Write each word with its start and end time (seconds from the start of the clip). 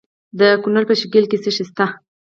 د 0.39 0.41
کونړ 0.61 0.83
په 0.89 0.93
شیګل 0.99 1.25
کې 1.31 1.37
څه 1.43 1.49
شی 1.55 1.63
شته؟ 1.69 1.85